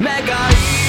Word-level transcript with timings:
Mega 0.00 0.83